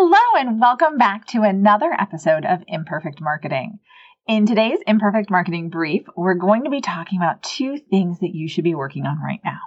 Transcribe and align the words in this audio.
Hello, 0.00 0.40
and 0.40 0.60
welcome 0.60 0.96
back 0.96 1.26
to 1.26 1.42
another 1.42 1.92
episode 1.92 2.44
of 2.44 2.62
Imperfect 2.68 3.20
Marketing. 3.20 3.80
In 4.28 4.46
today's 4.46 4.78
Imperfect 4.86 5.28
Marketing 5.28 5.70
Brief, 5.70 6.06
we're 6.16 6.34
going 6.34 6.62
to 6.62 6.70
be 6.70 6.80
talking 6.80 7.18
about 7.18 7.42
two 7.42 7.78
things 7.78 8.20
that 8.20 8.32
you 8.32 8.48
should 8.48 8.62
be 8.62 8.76
working 8.76 9.06
on 9.06 9.18
right 9.20 9.40
now. 9.44 9.58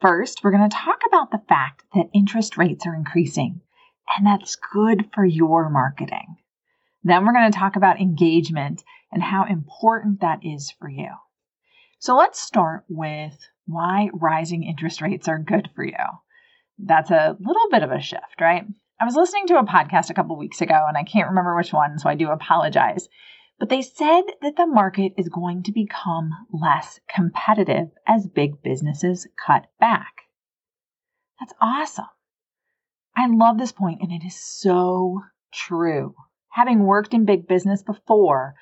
First, 0.00 0.42
we're 0.42 0.50
going 0.50 0.68
to 0.68 0.76
talk 0.76 1.02
about 1.06 1.30
the 1.30 1.40
fact 1.48 1.84
that 1.94 2.10
interest 2.12 2.58
rates 2.58 2.84
are 2.84 2.96
increasing, 2.96 3.60
and 4.16 4.26
that's 4.26 4.56
good 4.56 5.10
for 5.14 5.24
your 5.24 5.70
marketing. 5.70 6.34
Then 7.04 7.24
we're 7.24 7.32
going 7.32 7.52
to 7.52 7.56
talk 7.56 7.76
about 7.76 8.00
engagement 8.00 8.82
and 9.12 9.22
how 9.22 9.44
important 9.44 10.22
that 10.22 10.40
is 10.42 10.72
for 10.80 10.88
you. 10.88 11.10
So 12.00 12.16
let's 12.16 12.40
start 12.40 12.82
with 12.88 13.38
why 13.66 14.10
rising 14.14 14.64
interest 14.64 15.00
rates 15.00 15.28
are 15.28 15.38
good 15.38 15.70
for 15.76 15.84
you. 15.84 15.94
That's 16.76 17.12
a 17.12 17.36
little 17.38 17.68
bit 17.70 17.84
of 17.84 17.92
a 17.92 18.00
shift, 18.00 18.40
right? 18.40 18.64
I 19.00 19.04
was 19.04 19.16
listening 19.16 19.48
to 19.48 19.58
a 19.58 19.64
podcast 19.64 20.10
a 20.10 20.14
couple 20.14 20.36
weeks 20.36 20.60
ago 20.60 20.84
and 20.86 20.96
I 20.96 21.02
can't 21.02 21.28
remember 21.28 21.56
which 21.56 21.72
one, 21.72 21.98
so 21.98 22.08
I 22.08 22.14
do 22.14 22.30
apologize. 22.30 23.08
But 23.58 23.68
they 23.68 23.82
said 23.82 24.22
that 24.40 24.56
the 24.56 24.66
market 24.66 25.14
is 25.16 25.28
going 25.28 25.64
to 25.64 25.72
become 25.72 26.30
less 26.52 27.00
competitive 27.08 27.88
as 28.06 28.26
big 28.26 28.62
businesses 28.62 29.26
cut 29.44 29.66
back. 29.80 30.12
That's 31.40 31.54
awesome. 31.60 32.06
I 33.16 33.26
love 33.28 33.58
this 33.58 33.72
point 33.72 34.00
and 34.00 34.12
it 34.12 34.24
is 34.24 34.40
so 34.40 35.22
true. 35.52 36.14
Having 36.50 36.84
worked 36.84 37.14
in 37.14 37.24
big 37.24 37.48
business 37.48 37.82
before, 37.82 38.54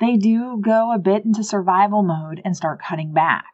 they 0.00 0.16
do 0.16 0.60
go 0.62 0.92
a 0.92 0.98
bit 0.98 1.24
into 1.24 1.42
survival 1.42 2.02
mode 2.02 2.40
and 2.44 2.56
start 2.56 2.82
cutting 2.82 3.12
back. 3.12 3.44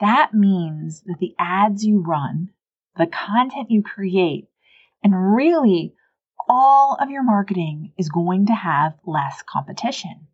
That 0.00 0.34
means 0.34 1.02
that 1.06 1.18
the 1.20 1.34
ads 1.38 1.84
you 1.84 2.00
run, 2.00 2.50
the 2.96 3.06
content 3.06 3.70
you 3.70 3.82
create, 3.82 4.48
and 5.04 5.36
really, 5.36 5.94
all 6.48 6.96
of 6.98 7.10
your 7.10 7.22
marketing 7.22 7.92
is 7.98 8.08
going 8.08 8.46
to 8.46 8.54
have 8.54 8.94
less 9.04 9.42
competition. 9.42 10.28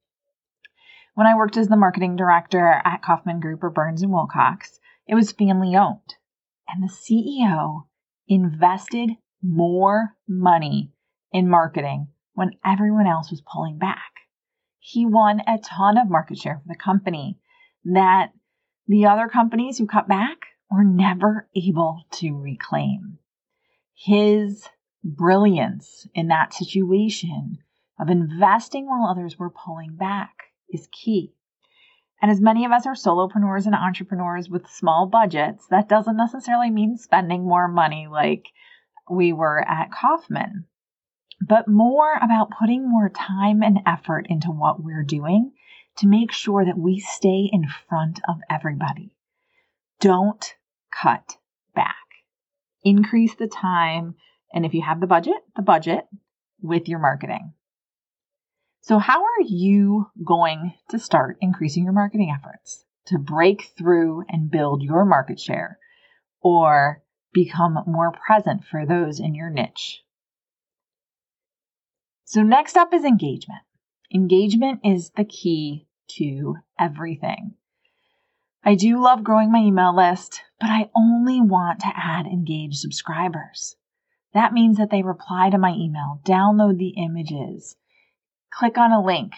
When 1.14 1.26
I 1.26 1.34
worked 1.34 1.56
as 1.56 1.66
the 1.66 1.76
marketing 1.76 2.14
director 2.14 2.80
at 2.84 3.02
Kaufman 3.02 3.40
Group 3.40 3.64
or 3.64 3.70
Burns 3.70 4.02
and 4.02 4.12
Wilcox, 4.12 4.78
it 5.08 5.16
was 5.16 5.32
family 5.32 5.74
owned. 5.74 6.14
And 6.68 6.84
the 6.84 6.92
CEO 6.92 7.86
invested 8.28 9.10
more 9.42 10.14
money 10.28 10.92
in 11.32 11.48
marketing 11.48 12.08
when 12.34 12.52
everyone 12.64 13.08
else 13.08 13.30
was 13.30 13.42
pulling 13.42 13.78
back. 13.78 14.12
He 14.78 15.04
won 15.04 15.40
a 15.48 15.58
ton 15.58 15.98
of 15.98 16.08
market 16.08 16.38
share 16.38 16.60
for 16.62 16.68
the 16.68 16.76
company 16.76 17.38
that 17.84 18.28
the 18.86 19.06
other 19.06 19.26
companies 19.26 19.78
who 19.78 19.86
cut 19.86 20.06
back 20.06 20.38
were 20.70 20.84
never 20.84 21.48
able 21.56 22.04
to 22.12 22.38
reclaim 22.40 23.18
his 24.02 24.66
brilliance 25.04 26.08
in 26.14 26.28
that 26.28 26.54
situation 26.54 27.58
of 27.98 28.08
investing 28.08 28.86
while 28.86 29.04
others 29.06 29.38
were 29.38 29.50
pulling 29.50 29.94
back 29.94 30.44
is 30.70 30.88
key. 30.90 31.34
And 32.22 32.30
as 32.30 32.40
many 32.40 32.64
of 32.64 32.72
us 32.72 32.86
are 32.86 32.94
solopreneurs 32.94 33.66
and 33.66 33.74
entrepreneurs 33.74 34.48
with 34.48 34.66
small 34.68 35.06
budgets, 35.06 35.66
that 35.66 35.90
doesn't 35.90 36.16
necessarily 36.16 36.70
mean 36.70 36.96
spending 36.96 37.44
more 37.44 37.68
money 37.68 38.06
like 38.10 38.46
we 39.10 39.34
were 39.34 39.60
at 39.68 39.92
Kaufman, 39.92 40.64
but 41.46 41.68
more 41.68 42.14
about 42.14 42.52
putting 42.58 42.88
more 42.88 43.10
time 43.10 43.62
and 43.62 43.80
effort 43.84 44.26
into 44.30 44.50
what 44.50 44.82
we're 44.82 45.04
doing 45.04 45.52
to 45.96 46.06
make 46.06 46.32
sure 46.32 46.64
that 46.64 46.78
we 46.78 47.00
stay 47.00 47.50
in 47.52 47.66
front 47.86 48.20
of 48.26 48.36
everybody. 48.48 49.14
Don't 49.98 50.54
cut 50.90 51.36
back 51.74 51.96
increase 52.82 53.34
the 53.34 53.48
time, 53.48 54.14
and 54.52 54.64
if 54.64 54.74
you 54.74 54.82
have 54.82 55.00
the 55.00 55.06
budget, 55.06 55.36
the 55.56 55.62
budget 55.62 56.06
with 56.60 56.88
your 56.88 56.98
marketing. 56.98 57.52
So, 58.82 58.98
how 58.98 59.22
are 59.22 59.42
you 59.44 60.06
going 60.24 60.74
to 60.88 60.98
start 60.98 61.36
increasing 61.40 61.84
your 61.84 61.92
marketing 61.92 62.34
efforts 62.34 62.84
to 63.06 63.18
break 63.18 63.70
through 63.76 64.24
and 64.28 64.50
build 64.50 64.82
your 64.82 65.04
market 65.04 65.38
share 65.38 65.78
or 66.40 67.02
become 67.32 67.78
more 67.86 68.12
present 68.12 68.64
for 68.64 68.86
those 68.86 69.20
in 69.20 69.34
your 69.34 69.50
niche? 69.50 70.02
So, 72.24 72.42
next 72.42 72.76
up 72.76 72.94
is 72.94 73.04
engagement. 73.04 73.60
Engagement 74.12 74.80
is 74.82 75.10
the 75.10 75.24
key 75.24 75.86
to 76.16 76.56
everything. 76.78 77.54
I 78.62 78.74
do 78.74 79.00
love 79.00 79.24
growing 79.24 79.50
my 79.50 79.60
email 79.60 79.94
list, 79.94 80.42
but 80.60 80.68
I 80.68 80.90
only 80.94 81.40
want 81.40 81.80
to 81.80 81.92
add 81.94 82.26
engaged 82.26 82.76
subscribers. 82.76 83.76
That 84.34 84.52
means 84.52 84.76
that 84.76 84.90
they 84.90 85.02
reply 85.02 85.50
to 85.50 85.58
my 85.58 85.72
email, 85.72 86.20
download 86.24 86.78
the 86.78 86.90
images, 86.90 87.76
click 88.52 88.76
on 88.76 88.92
a 88.92 89.02
link, 89.02 89.32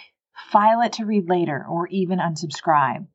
file 0.50 0.80
it 0.82 0.94
to 0.94 1.06
read 1.06 1.28
later, 1.28 1.64
or 1.66 1.86
even 1.88 2.18
unsubscribe. 2.18 3.06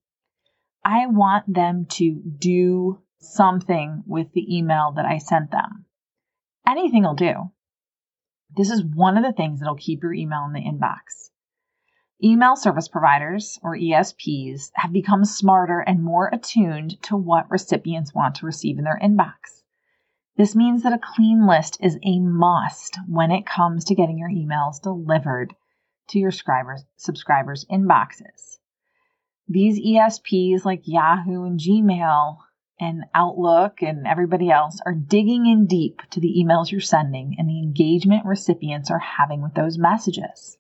I 0.83 1.07
want 1.07 1.53
them 1.53 1.85
to 1.91 2.21
do 2.39 3.01
something 3.19 4.03
with 4.07 4.31
the 4.31 4.57
email 4.57 4.93
that 4.95 5.05
I 5.05 5.17
sent 5.17 5.51
them. 5.51 5.85
Anything 6.65 7.03
will 7.03 7.15
do. 7.15 7.51
This 8.55 8.71
is 8.71 8.83
one 8.83 9.17
of 9.17 9.23
the 9.23 9.33
things 9.33 9.59
that'll 9.59 9.75
keep 9.75 10.01
your 10.01 10.13
email 10.13 10.45
in 10.45 10.53
the 10.53 10.61
inbox. 10.61 11.31
Email 12.23 12.55
service 12.55 12.87
providers, 12.87 13.59
or 13.61 13.77
ESPs, 13.77 14.71
have 14.73 14.91
become 14.91 15.23
smarter 15.23 15.81
and 15.81 16.03
more 16.03 16.29
attuned 16.33 16.99
to 17.03 17.15
what 17.15 17.51
recipients 17.51 18.15
want 18.15 18.33
to 18.35 18.45
receive 18.47 18.79
in 18.79 18.85
their 18.85 18.99
inbox. 19.03 19.61
This 20.35 20.55
means 20.55 20.81
that 20.81 20.93
a 20.93 20.99
clean 21.15 21.45
list 21.45 21.77
is 21.79 21.99
a 22.03 22.19
must 22.19 22.97
when 23.07 23.29
it 23.29 23.45
comes 23.45 23.85
to 23.85 23.95
getting 23.95 24.17
your 24.17 24.31
emails 24.31 24.81
delivered 24.81 25.55
to 26.07 26.17
your 26.17 26.31
subscribers, 26.31 27.65
inboxes. 27.71 28.57
These 29.47 29.79
ESPs 29.79 30.65
like 30.65 30.87
Yahoo 30.87 31.43
and 31.43 31.59
Gmail 31.59 32.37
and 32.79 33.05
Outlook 33.13 33.83
and 33.83 34.07
everybody 34.07 34.49
else 34.49 34.81
are 34.87 34.95
digging 34.95 35.45
in 35.45 35.67
deep 35.67 36.01
to 36.09 36.19
the 36.19 36.43
emails 36.43 36.71
you're 36.71 36.81
sending 36.81 37.35
and 37.37 37.47
the 37.47 37.59
engagement 37.59 38.25
recipients 38.25 38.89
are 38.89 38.99
having 38.99 39.43
with 39.43 39.53
those 39.53 39.77
messages. 39.77 40.56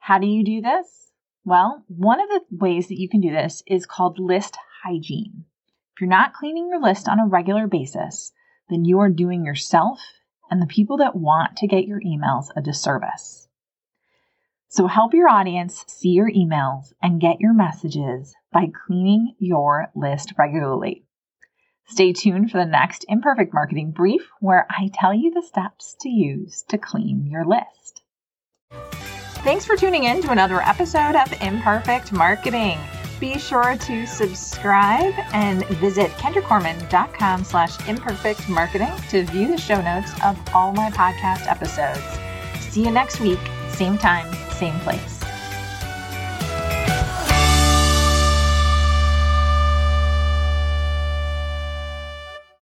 How 0.00 0.18
do 0.18 0.26
you 0.26 0.42
do 0.42 0.62
this? 0.62 1.12
Well, 1.44 1.84
one 1.86 2.20
of 2.20 2.28
the 2.28 2.40
ways 2.50 2.88
that 2.88 2.98
you 2.98 3.08
can 3.08 3.20
do 3.20 3.30
this 3.30 3.62
is 3.66 3.86
called 3.86 4.18
list 4.18 4.56
hygiene. 4.82 5.44
If 5.94 6.00
you're 6.00 6.08
not 6.08 6.32
cleaning 6.32 6.68
your 6.68 6.80
list 6.80 7.06
on 7.06 7.20
a 7.20 7.26
regular 7.26 7.66
basis, 7.66 8.32
then 8.70 8.86
you 8.86 8.98
are 9.00 9.10
doing 9.10 9.44
yourself 9.44 10.00
and 10.50 10.60
the 10.60 10.66
people 10.66 10.96
that 10.96 11.14
want 11.14 11.56
to 11.58 11.66
get 11.66 11.86
your 11.86 12.00
emails 12.00 12.46
a 12.56 12.62
disservice. 12.62 13.46
So 14.68 14.86
help 14.86 15.12
your 15.12 15.28
audience 15.28 15.84
see 15.86 16.10
your 16.10 16.30
emails 16.30 16.92
and 17.02 17.20
get 17.20 17.40
your 17.40 17.52
messages 17.52 18.34
by 18.50 18.68
cleaning 18.86 19.34
your 19.38 19.90
list 19.94 20.32
regularly. 20.38 21.04
Stay 21.88 22.14
tuned 22.14 22.50
for 22.50 22.58
the 22.58 22.70
next 22.70 23.04
Imperfect 23.08 23.52
Marketing 23.52 23.90
Brief 23.90 24.30
where 24.40 24.66
I 24.70 24.90
tell 24.94 25.12
you 25.12 25.30
the 25.30 25.42
steps 25.42 25.94
to 26.00 26.08
use 26.08 26.64
to 26.68 26.78
clean 26.78 27.26
your 27.26 27.44
list. 27.44 28.02
Thanks 29.42 29.64
for 29.64 29.74
tuning 29.74 30.04
in 30.04 30.20
to 30.20 30.32
another 30.32 30.60
episode 30.60 31.16
of 31.16 31.32
Imperfect 31.40 32.12
Marketing. 32.12 32.78
Be 33.18 33.38
sure 33.38 33.74
to 33.74 34.06
subscribe 34.06 35.14
and 35.32 35.64
visit 35.78 36.10
kendracorman.com 36.12 37.44
slash 37.44 37.88
imperfect 37.88 38.46
marketing 38.50 38.92
to 39.08 39.24
view 39.24 39.48
the 39.48 39.56
show 39.56 39.80
notes 39.80 40.12
of 40.22 40.38
all 40.54 40.72
my 40.72 40.90
podcast 40.90 41.46
episodes. 41.46 42.02
See 42.70 42.84
you 42.84 42.90
next 42.90 43.18
week, 43.20 43.40
same 43.70 43.96
time, 43.96 44.30
same 44.52 44.78
place. 44.80 45.19